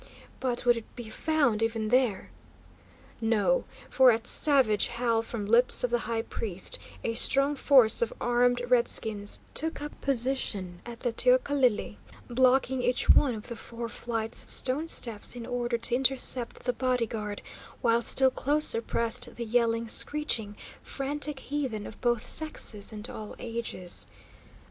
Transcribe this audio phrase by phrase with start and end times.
[0.39, 2.31] But would it be found even there?
[3.21, 3.65] No!
[3.87, 8.63] For, at savage howl from lips of the high priest, a strong force of armed
[8.67, 14.49] redskins took up position at the teocalli, blocking each one of the four flights of
[14.49, 17.43] stone steps in order to intercept the body guard,
[17.81, 24.07] while still closer pressed the yelling, screeching, frantic heathen of both sexes and all ages.